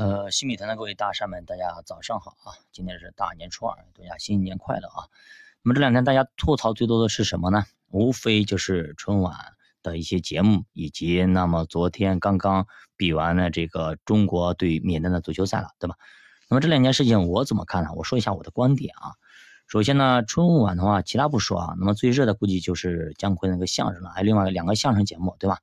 [0.00, 2.56] 呃，新米团的各位大山们，大家早上好啊！
[2.72, 5.04] 今天是大年初二，大家新年快乐啊！
[5.62, 7.64] 那么这两天大家吐槽最多的是什么呢？
[7.90, 9.36] 无非就是春晚
[9.82, 12.66] 的一些节目，以及那么昨天刚刚
[12.96, 15.96] 比完了这个中国对缅甸的足球赛了，对吧？
[16.48, 17.90] 那么这两件事情我怎么看呢？
[17.94, 19.12] 我说一下我的观点啊。
[19.66, 25.58] 首先呢，春晚的话，其他不说啊，那么最热的估计就是姜昆那个相声了，还有另外两个相声节目，对吧？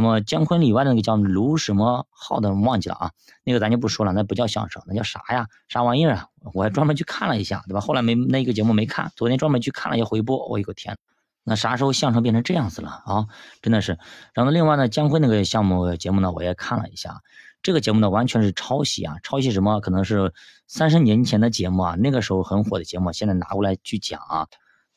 [0.00, 3.10] 那么姜昆以外的那个叫卢什么浩的，忘记了啊，
[3.42, 5.48] 那个咱就不说了，那不叫相声，那叫啥呀？
[5.66, 6.28] 啥玩意儿啊？
[6.54, 7.80] 我还专门去看了一下，对吧？
[7.80, 10.96] 后来没那一个节目没看，昨天专门去看了一下回播，我一个天，
[11.42, 13.26] 那啥时候相声变成这样子了啊？
[13.60, 13.98] 真的是。
[14.34, 17.20] 然后另外呢，姜昆那个项目节目呢，我也看了一下，
[17.60, 19.80] 这个节目呢完全是抄袭啊，抄袭什么？
[19.80, 20.32] 可能是
[20.68, 24.46] 三十年前的节目啊，那个时候很火的节目，现在拿过来去讲啊。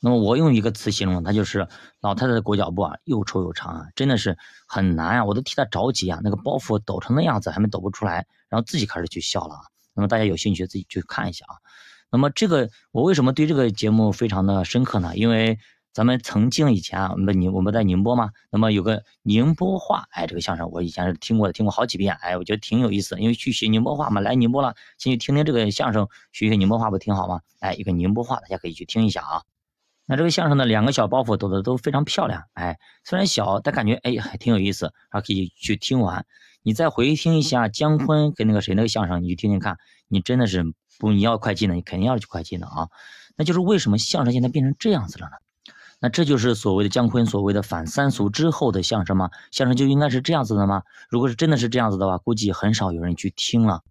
[0.04, 1.68] 那么我用一个词形容，它就是
[2.00, 4.36] 老太太的裹脚布啊，又臭又长啊，真的是
[4.68, 9.62] 很难啊，我都替她着急啊，那个包袱抖成那样子，还没抖不出来，然后自己开始去笑了啊。
[9.94, 11.54] 那么大家有兴趣自己去看一下啊。
[12.10, 15.16] 那么这个我为什么对这个节目非常的深刻呢？
[15.16, 15.60] 因为
[15.94, 27.42] 咱们曾经以前啊，我们宁我们在宁波嘛，那么有个宁波话，哎，这个相声我以前是听过的，听过好几遍，哎，我觉得挺有意思，因为去学宁波话嘛，来宁波了，先去听听这个相声，学学宁波话不挺好吗？
[27.60, 29.44] 哎，一个宁波话，大家可以去听一下啊。
[30.06, 36.26] 那这个相声呢，两个小包袱抖的都非常漂亮，哎，虽然小，但感觉哎还挺有意思，还可以去听完。
[36.64, 39.78] 你再回听一下姜昆 跟那个谁那个相声，你去听听看，
[40.08, 40.64] 你真的是
[41.00, 42.90] 不你要快进的，你肯定要去快进的啊。
[43.38, 45.32] 那就是为什么相声现在变成这样子了呢？
[46.00, 49.30] 那这就是所谓的姜昆所谓的反三俗之后的相声吗？
[49.52, 50.84] 相声就应该是这样子的吗？
[51.10, 53.82] 如果是真的是这样子的话，估计很少有人去听了。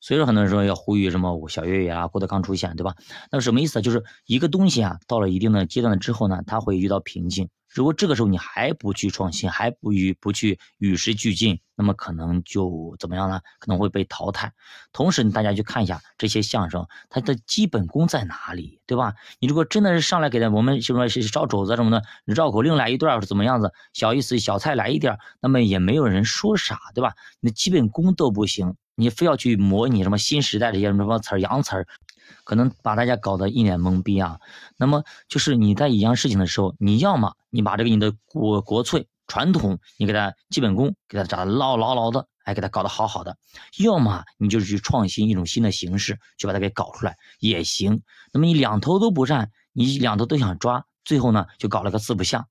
[0.00, 2.94] 所以说，很多人说要呼吁什么小岳岳啊、郭德纲出现，对吧？
[3.30, 3.82] 那什么意思？
[3.82, 7.48] 就是一个东西啊，到了一定的阶段了之后呢，它会遇到瓶颈。
[7.68, 13.42] 如果这个时候你还不去创新，还不与不去与时俱进，那么可能就怎么样呢？
[13.60, 14.52] 可能会被淘汰。
[14.92, 19.14] 同时，大家去看一下这些相声，它的基本功在哪里，对吧？
[19.38, 23.72] 你如果真的是上来给他我们什么是烧肘子什么的，绕口令来一段是怎么样子？
[23.92, 27.14] 小意思小菜来一点，那么也没有人说啥，对吧？
[27.38, 28.74] 你的基本功都不行。
[28.94, 31.86] 你非要去模拟什么新时代这些什么词儿洋词儿，
[32.44, 34.38] 可能把大家搞得一脸懵逼啊。
[34.76, 43.32] 那么就是你在一样事情的时候，你要么你把这个你的国国粹传统，你给它基本功给它扎牢牢牢的，哎，给它搞得好好的；
[43.78, 48.02] 要么你就是去创新一种新的形式，去把它给搞出来也行。
[48.32, 52.46] 那么你两头都不占，你两头都想抓，最后呢就搞了个四不像。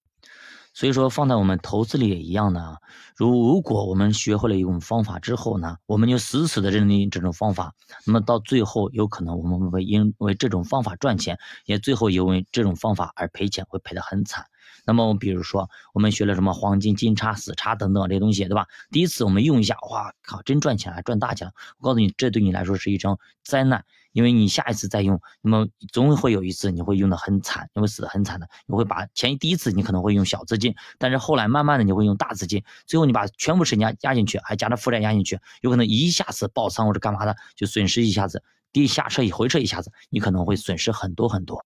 [0.73, 2.77] 所以说，放在我们投资里也一样的啊。
[3.17, 7.73] 如如果我们学会了一种方法之后呢，我们就死死的认定这种方法，
[8.05, 14.45] 那么到最后有可能我们会因为这种方法赚钱，也最后因为这种方法而赔钱，会赔得很惨。
[14.85, 18.65] 那么，比如说我们学了什么黄金、金叉、死叉等等这些东西，对吧？
[18.91, 21.51] 第一次我们用一下，哇靠，真赚钱啊，赚大钱！
[21.79, 23.83] 我告诉你，这对你来说是一场灾难。
[24.11, 28.47] 因为你下一次再用，那么总会有一次你会用的很惨，你会死的很惨的。
[28.65, 41.63] 你会把前第一次你可能会用小资金，但是后来慢慢的你会用大资金，最后你把全部身家压进去，还加上负债压进去，有可能一下子爆仓或者干嘛的，就损失一下子，第一下车一回撤一下子，你可能会损失很多很多。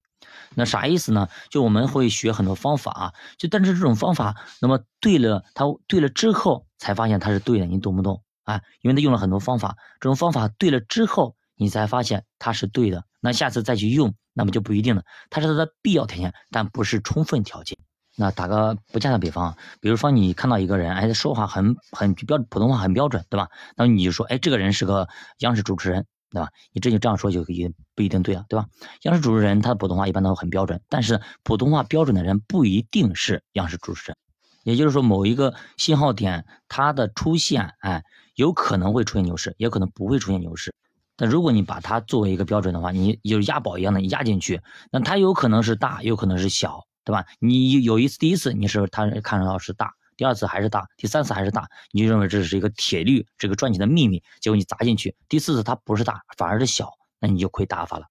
[0.56, 1.30] 那啥意思呢？
[1.50, 8.62] 就我们会学很多方法啊，就但是这种方法，那么对了，它对了之后才发现它是对的，你懂不懂啊？
[8.81, 11.36] 因为他用了很多方法，这种方法对了之后。
[11.63, 15.03] 你才发现它是对的，那下次再去用，那么就不一定了。
[15.29, 17.78] 它是它的必要条件，但不是充分条件。
[18.18, 23.47] 那打个不恰当比方，比如说你看到一个人，哎，他说话很很标普通话很标准，对吧？
[23.78, 25.07] 那么你就说，哎，这个人是个
[25.40, 26.50] 央视主持人，对吧？
[26.74, 28.68] 你这就这样说就也不一定对了，对吧？
[29.03, 34.18] 央视主持人他的普通话一般都很标准，但是普通话标准的人不一定是央视主持人。
[34.63, 38.03] 也就是说，某一个信号点它的出现，哎，
[38.35, 40.74] 有可能会出现牛市，也可能不会出现牛市。
[41.16, 47.25] 但如果你把它作为一个标准的话，你就是押宝一样的压进去，那它有可能是大，有可能是小，对吧？
[47.40, 54.24] 你有一次第一次你是它看到是大，第二次还是大，第三次还是大，你就认为这是一个铁律，这个赚钱的秘密。
[54.41, 56.89] 结果你砸进去，第四次它不是大，反而是小，
[57.19, 58.07] 那你就亏大发了。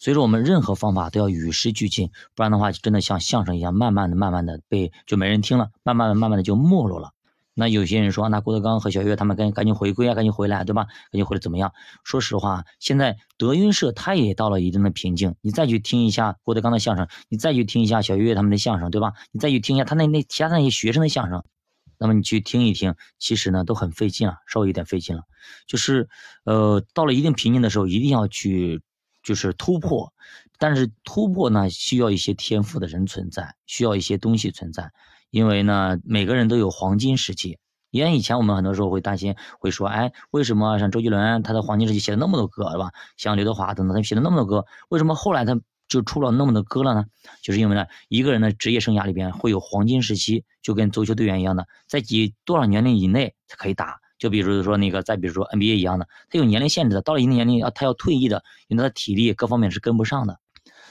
[0.00, 7.11] 所以说我们任何方法都要与时俱进，不然的话就真的像相声一样，慢慢的、慢慢的被就没人听了，慢慢的、慢慢的就没落了。
[7.54, 10.84] 那有些人说，那郭德纲和小岳他们赶赶紧回归啊，赶紧回来，对吧？
[10.84, 11.72] 赶紧回来怎么样？
[12.02, 15.34] 说实话，现在德云社他也到了一定的瓶颈。
[15.42, 19.12] 你再去听一下郭德纲的相声，你再去听一下小岳他们的相声，对吧？
[19.32, 21.44] 你再去听一下他那那其他那些学生的相声，
[21.98, 25.24] 那么你去听一听，其实呢都很费劲啊，稍微有点费劲了。
[25.66, 26.08] 就是，
[26.44, 28.80] 呃，到了一定瓶颈的时候，一定要去
[29.22, 30.12] 就是突破，
[30.58, 34.90] 但是突破呢需要一些天赋的人存在，需要一些东西存在。
[35.32, 37.58] 因为呢，每个人都有黄金时期，
[37.90, 42.92] 因为以前我们很多时候会担心，会说，哎，为什么像周杰伦他的黄金时期写了那么多歌，是吧？
[43.16, 45.58] 像刘德华等等，他写了那么多歌，为什么后来他
[45.88, 47.06] 就出了那么多歌了呢？
[47.42, 54.00] 就是因为呢，一个人的职业生涯里边会有黄金时期，就跟足球队员一样的，在几多少年龄以内才可以打。
[54.18, 60.38] 就比如说那个，再比如说 NBA 一样的，他有年龄限制的，到了一定年龄要他要退役的，因为他的体力各方面是跟不上的。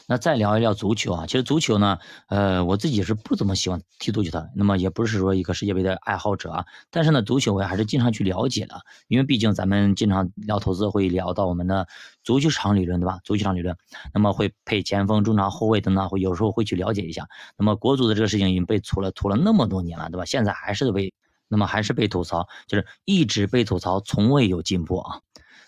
[0.08, 11.88] 那再聊一聊足球啊，其实足球呢，呃，我自己是不怎么喜欢踢足球的，那么也不是说一个世界杯的爱好者啊，但是呢，足球我还是经常去了解的，因为毕竟咱们经常聊投资会聊到我们的
[12.24, 13.20] 足球场理论，对吧？
[13.24, 13.76] 足球场理论，
[14.14, 17.28] 那么会配前锋、中场、后卫等等，会有时候会去了解一下。
[17.58, 20.26] 那么国足的这个事情已经被吐了吐了那么多年了，对吧？
[20.26, 21.14] 现在还是被，
[21.48, 25.22] 那么还是被吐槽，就是一直被吐槽，从未有进步啊。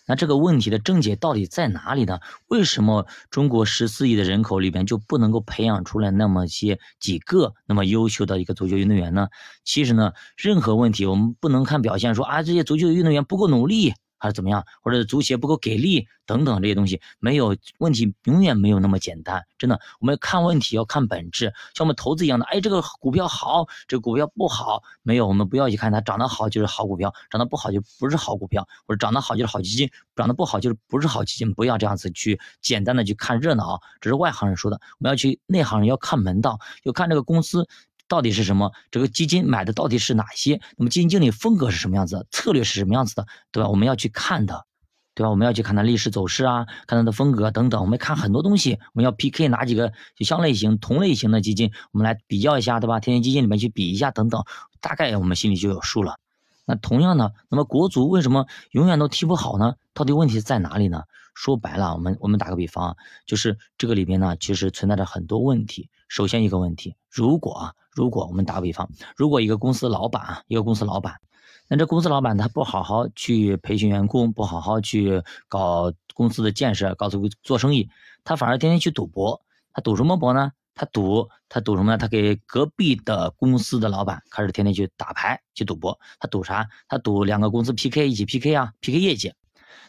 [0.05, 2.19] 那这个问题的症结到底在哪里呢？
[2.47, 9.29] 为什么中国十四亿的人口里边就不能够培养出来那么些几个那么优秀的一个足球运动员呢？
[9.63, 13.93] 其实呢，任何问题我们不能看表现，说啊这些足球运动员不够努力。
[14.23, 19.43] 还是怎么样，或者足协不够给力等等这些东西，没有问题，永远没有那么简单。
[19.57, 37.67] 真的，我们看问题要看本质，像我们投资一样的，哎，这个股票好，这个股票不好，没有，我们不要去看它长得好就是好股票，长得不好就不是好股票，或者长得好就是好基金，长得不好就是不是好基金，不要这样子去简单的去看热闹啊，这是外行人说的，我们要去内行人要看门道，要看这个公司。
[38.13, 38.71] 到底是什么？
[38.91, 40.61] 这个基金买的到底是哪些？
[40.77, 42.27] 那么基金经理风格是什么样子？
[42.29, 43.25] 策略是什么样子的？
[43.51, 43.67] 对吧？
[43.69, 44.67] 我们要去看的，
[45.15, 45.31] 对吧？
[45.31, 47.81] 我们要去看它历史走势啊，看它的风格等等。
[47.81, 52.99] 我们看很多东西，我们要 PK 哪几个就相类型、同类型的基金，我们来比较一下，对吧？
[52.99, 54.43] 天天基金里面去比一下等等，
[54.79, 56.19] 大概我们心里就有数了。
[56.67, 59.73] 那同样的，那么国足为什么永远都踢不好呢？
[59.95, 61.01] 到底问题在哪里呢？
[61.33, 62.95] 说白了，我们我们打个比方啊，
[63.25, 65.89] 就是这个里边呢，其实存在着很多问题。
[66.07, 71.19] 首先一个问题，如果啊，如果我们打个比方，如果一个公司老板啊，一个公司老板，
[71.67, 77.89] 那这公司老板他不好好去培训员工，不好好去搞公司的建设，搞做做生意，
[78.23, 79.41] 他反而天天去赌博。
[79.73, 80.51] 他赌什么博呢？
[80.75, 81.97] 他赌他赌什么呢？
[81.97, 85.99] 他给隔壁的公司的老板开始天天去打牌去赌博。
[86.19, 86.67] 他赌啥？
[86.87, 89.33] 他赌两个公司 PK 一起 PK 啊，PK 业绩。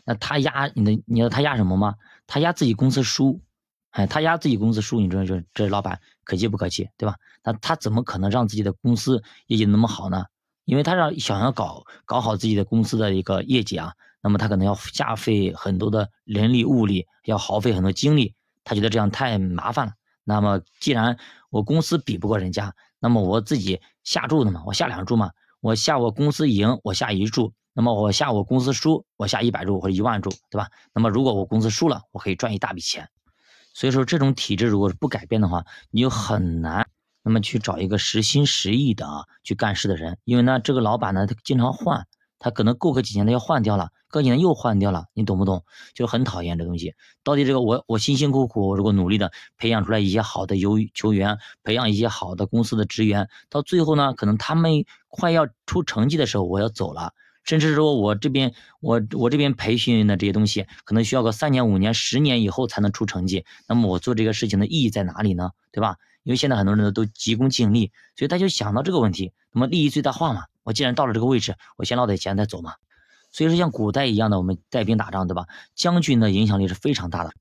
[0.05, 1.95] 那他压你的，你知道他压什么吗？
[2.27, 3.41] 他压自己公司输，
[3.91, 7.17] 哎，他压自己公司输，你知道这这老板可气不可气，对吧？
[7.43, 10.25] 那他怎么可能让自己的公司业绩那么好呢？
[10.65, 13.93] 因为他让想要搞搞好自己的公司的一个业绩啊，
[14.23, 18.35] 那么他可能要下费很多的人力物力，要耗费很多精力，
[18.65, 19.93] 他觉得这样太麻烦了。
[20.25, 21.19] 那么既然
[21.51, 27.53] 我公司比不过人家，那么我自己下注的嘛，我下两注嘛，我下我公司赢，我下一注。
[27.75, 30.69] 那么我下我公司输，我下一百注或者一万注，对吧？
[30.95, 33.09] 那么如果我公司输了，我可以赚一大笔钱。
[33.75, 36.89] 所以说这种体制如果是不改变的话，你就很难
[37.23, 42.07] 那么去找一个实心实意的啊去干事的人，因为呢这个老板呢他经常换。
[42.41, 45.65] 他可能过个几年他要换掉了，过几年又换掉了，你懂不懂？
[45.95, 46.95] 就很讨厌这东西。
[47.23, 63.45] 到底这个我我辛辛苦苦如果努力的培养出来一些好的游球员，培养一些好的公司的职员，到最后呢，可能他们快要出成绩的时候，我要走了，甚至说我这边我我这边培训的这些东西，可能需要个三年五年十年以后才能出成绩。
[63.69, 65.51] 那么我做这个事情的意义在哪里呢？
[65.71, 65.97] 对吧？
[66.23, 70.45] 因为现在很多人都急功近利，所以他就想到这个问题，那么利益最大化嘛。
[70.63, 72.75] 我既然到了这个位置，我先捞点钱再走嘛。
[73.31, 75.47] 所以说，像古代一样的，我们带兵打仗，对吧？
[75.75, 77.33] 将军的影响力是非常大的。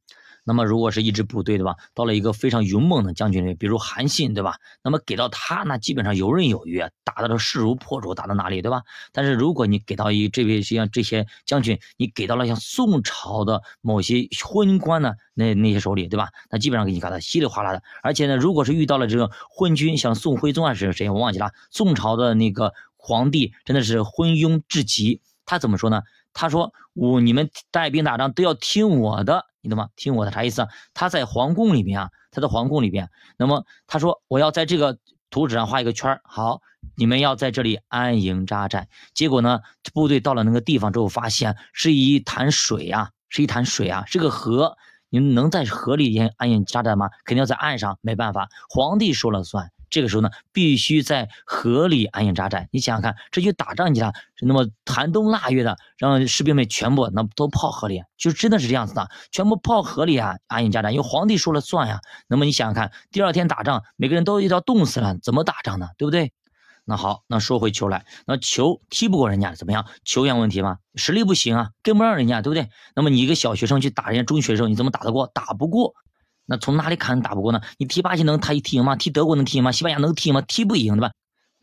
[0.45, 1.75] 那么，如果是一支部队，对吧？
[1.93, 4.57] 到了一个非常勇猛的将军里，比如韩信，对吧？
[4.83, 8.83] 那么给到他，那基本上游刃有余，打的都势如破竹，打到哪里，对吧？
[9.11, 16.29] 但是如果你给到一这位像这些将军，你给到了像宋朝的某些昏官呢，那那些手里，对吧？
[16.49, 17.81] 那基本上给你搞得稀里哗啦的。
[18.01, 21.51] 而且呢，如果是遇到了这个昏君，像宋徽宗啊是谁，我忘记了。
[21.71, 26.01] 宋朝的那个皇帝真的是昏庸至极，他怎么说呢？
[26.33, 29.87] 他说：“我你们带兵打仗都要听我的。”你懂吗？
[29.95, 30.67] 听我的啥意思啊？
[30.93, 33.09] 他在皇宫里面啊，他在皇宫里边。
[33.37, 34.97] 那么他说：“我要在这个
[35.29, 36.21] 图纸上画一个圈儿。
[36.25, 36.61] 好，
[36.97, 38.89] 你们要在这里安营扎寨。
[39.13, 39.61] 结果呢，
[39.93, 44.75] 部队到了那个地方之后，发现是一潭水啊，是一潭水啊，是个河。
[45.07, 47.09] 你们能在河里安营扎寨吗？
[47.23, 52.67] 肯定要在岸上，没办法，皇帝说了算。”这个时候呢，必须在河里安营扎寨。
[52.71, 61.99] 你想想看，这就打仗去了，那么寒冬腊月的，让士兵们全部那都泡河里，就真的是这样子的，全部泡河里啊，安营扎寨，因为皇帝说了算呀。
[62.27, 65.89] 那么你想想看，第二天打仗，每个人都要冻死了，怎么打仗呢？
[65.99, 66.33] 对不对？
[66.85, 69.85] 那好，那说回球来，那球踢不过人家怎么样？
[70.03, 70.79] 球员问题吗？
[70.95, 72.67] 实力不行啊，跟不上人家，对不对？
[72.95, 75.27] 那么你一个小学生去打人家中学生，你怎么打得过？
[75.27, 75.93] 打不过。
[76.45, 77.61] 那从哪里看打不过呢？
[77.77, 78.95] 你踢巴西能他踢赢吗？
[78.95, 79.71] 踢德国能踢赢吗？
[79.71, 80.41] 西班牙能踢赢吗？
[80.41, 81.11] 踢不赢，对吧？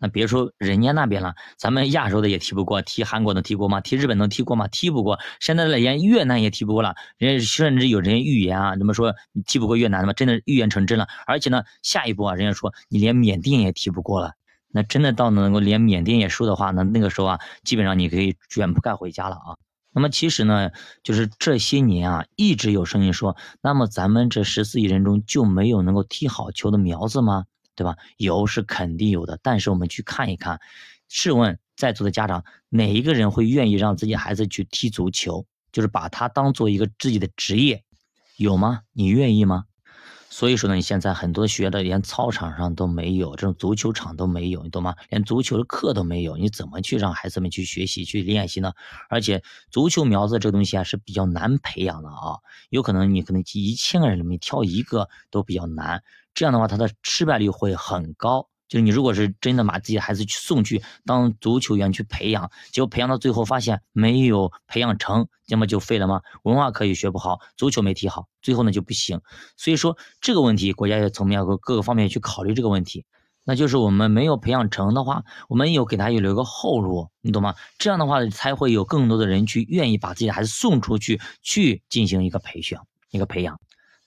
[0.03, 3.83] 那别说人家那边了，咱们亚洲的也踢不过，踢韩国能踢过吗？
[3.83, 4.67] 踢日本能踢过吗？
[4.69, 5.19] 踢不过。
[5.41, 10.15] 现在连越南也踢不过了，人家甚至有人预言啊，怎么说你踢不过越南的吗？
[10.15, 11.07] 真的预言成真了。
[11.27, 14.33] 而且呢，下一步啊，人家说你连缅甸也踢不过了。
[14.73, 19.57] 那真的到能够连缅甸也输的话，那那个时候啊，基本上你可以卷铺盖回家了啊。
[19.93, 20.71] 那么其实呢，
[21.03, 27.45] 就是这些年啊，一直有声音说，那么咱们这十四亿人中就没有能够踢好球的苗子吗？
[27.75, 27.97] 对吧？
[28.17, 30.61] 有是肯定有的，但是我们去看一看，
[31.09, 35.47] 试问在座的家长，哪一个人会愿意让自己孩子去踢足球？
[35.73, 37.83] 就是把他当做一个自己的职业，
[38.37, 38.81] 有吗？
[38.93, 39.65] 你愿意吗？
[40.41, 44.95] 所以说呢，你现在很多学的连操场上都没有，这种足球场都没有，你懂吗？
[45.11, 48.73] 连足球的课都没有，你怎么去让孩子们去学习、去练习呢？
[49.11, 52.39] 而且足球苗子这个东西啊是比较难培养的啊，
[52.71, 58.49] 有可能你可能一千个人里面挑一个都比较难，这样的话他的失败率会很高。
[58.71, 66.23] 就是你如果是真的把自己的孩子去送去当足球员去培养，结果培养到最后发现没有培养成，那么就废了吗？
[66.45, 69.21] 文化课也学不好，足球没踢好，最后呢就不行。
[69.57, 73.05] 所以说这个问题，国家要层面和各个方面去考虑这个问题。
[73.43, 77.57] 那就是我们没有培养成的话，我们有给他有留个后路，你懂吗？
[77.79, 82.79] 这样的话才会有更多的人去愿意把自己的孩子送出去，去进行一个培训、
[83.11, 83.59] 一个培养。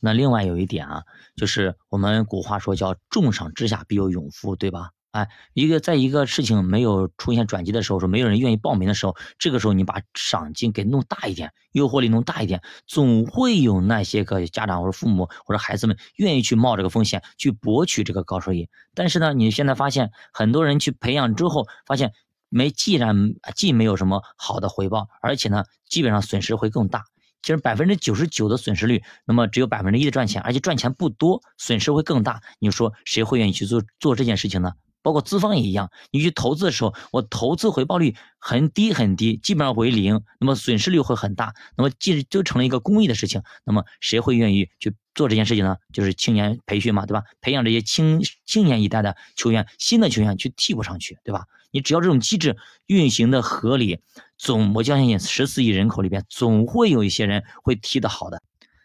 [0.06, 1.04] 那另外有一点啊，
[1.38, 4.90] 就是我们古话说叫“重赏之下必有勇夫”，对吧？
[5.12, 18.68] 哎，一个在一个事情没有出现转机的时候，说没有人愿意报名的时候，这个时候你把赏金给弄大一点，诱惑力弄大一点，总会有那些个家长或者父母或者孩子们愿意去冒这个风险去博取这个高收益。
[18.94, 22.12] 但是呢，你现在发现很多人去培养之后，发现
[22.50, 27.06] 没，既然既没有什么好的回报，而且呢，基本上损失会更大。
[27.44, 32.42] 其实百分之九十九的损失率，那么只有百分之一的赚钱，而且赚钱不多，损失会更大。
[32.58, 34.72] 你说谁会愿意去做做这件事情呢？
[35.02, 41.54] 包括资方也一样，你去投资的时候，我投资回报率很低很低，基本上为零，那么损失率会很大。
[41.76, 45.78] 那么既就成了一个公益的事情，那么谁会愿意去做这件事情呢？
[45.92, 47.24] 就是青年培训嘛，对吧？
[47.42, 51.46] 培养这些青青年一代的球员，新的球员去替补上去，对吧？
[51.72, 52.56] 你只要这种机制
[52.86, 54.00] 运行的合理，
[54.38, 58.42] 总我相信十四亿人口里边总会有一些人会踢得好的。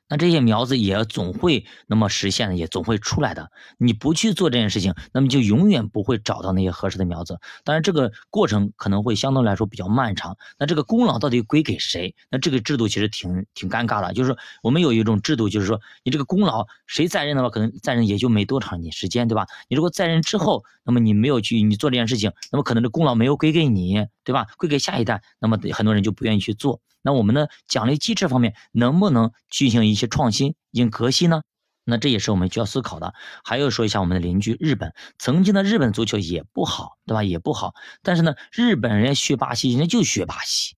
[0.08, 3.50] 那这些苗子也总会那么实现的，也总会出来的。
[3.76, 7.38] 你不去做这件事情，那么就永远不会找到那些合适的苗子。
[7.64, 10.36] 当然，这个过程可能会相对来说比较漫长。
[10.58, 12.14] 那这个功劳到底归给谁？
[12.30, 14.14] 那这个制度其实挺挺尴尬的。
[14.14, 19.46] 就是说，我们有一种制度，就是说，你这个功劳谁在任的话，可能在任也就没多长你时间，对吧？
[19.68, 24.46] 你如果在任之后，那么你没有去你做这件事情，那么可能这功劳没有归给你，对吧？
[24.56, 26.80] 归给下一代，那么很多人就不愿意去做。
[27.08, 31.40] 那我们的奖励机制方面能不能进行一些创新、进行革新呢？
[31.84, 33.14] 那这也是我们需要思考的。
[33.42, 37.24] 还有说一下我们的邻居日本，曾经的日本足球也不好，对吧？
[37.24, 37.72] 也不好。
[38.02, 40.76] 但是呢，日本人学巴西，人家就学巴西。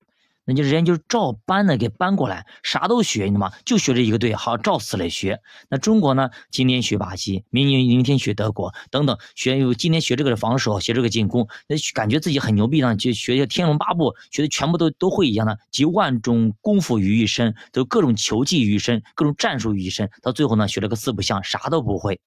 [0.50, 3.52] 那就人家就是照搬的给搬过来，啥都学，你知道吗？
[3.64, 5.38] 就学这一个队，好照死来学。
[5.68, 6.28] 那中国呢？
[6.50, 9.72] 今天学巴西，明年明天学德国，等等学有。
[9.72, 22.18] 今天学这个防守，学这个进攻，那感觉自己很牛逼呢，就学些天龙八部，学的全部都都会一样的，集万种功夫于一身，都各种球技于一身，各种战术于一身，到最后呢，学了个四不像，啥都不会。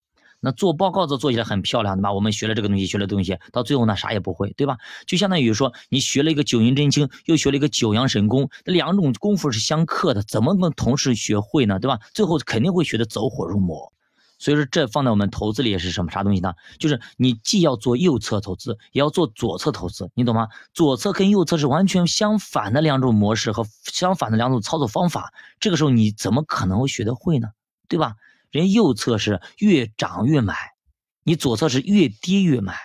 [0.44, 2.12] 那做报告都做起来很漂亮，对吧？
[2.12, 4.78] 我们学了这个东西，学了东西，到最后呢，啥也不会，对吧？
[5.08, 11.80] 就相当于说，你学了一个九阴真经，又学了一个九阳神功，那两种功夫是相克的，怎么能同时学会呢？
[11.80, 11.98] 对吧？
[12.14, 13.94] 最后肯定会学的走火入魔。
[14.38, 16.54] 所以说，这放在我们投资里也是什么啥东西呢？
[16.78, 20.50] 就是你既要做右侧投资，也要做左侧投资，你懂吗？
[20.74, 25.32] 左侧跟右侧是完全相反的两种模式和相反的两种操作方法，
[25.62, 27.48] 这个时候你怎么可能会学得会呢？
[27.88, 28.16] 对吧？
[28.54, 30.56] 人右侧是越涨越买，
[31.24, 32.76] 你左侧是越跌越买，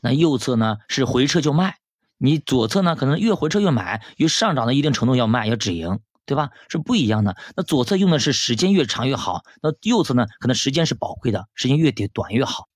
[0.00, 1.76] 那右侧呢是回撤就卖，
[2.16, 6.48] 你左侧呢可能越回撤越买，越上涨到一定程度要卖要止盈，对吧？
[6.70, 7.36] 是不一样的。
[7.54, 12.68] 那左侧用的是时间越长越好，那右侧呢可能时间是宝贵的，时间越短越好。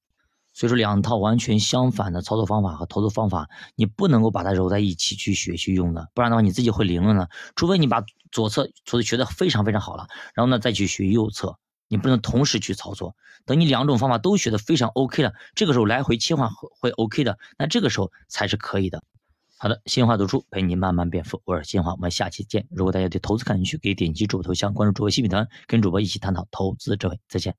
[0.52, 7.30] 所以说两套完全相反的操作方法和投资方法，你不能够把它揉在一起去学去用的，不然的话你自己会凌乱的。
[7.54, 11.58] 除非你把左侧所学的非常非常好了，然后呢再去学右侧。
[11.88, 13.14] 你不能同时去操作，
[13.44, 16.50] 等你两种方法都学的非常 OK 了，这个时候来回切换
[16.80, 19.02] 会 OK 的，那这个时候才是可以的。
[19.58, 22.66] 好的，新华读书陪你慢慢变富，我是新华，我们下期见。
[22.70, 27.18] 如果大家对投资感兴趣，可以点击主播头像关注主播新品团，跟主播一起探讨投资智慧。
[27.28, 27.54] 再见。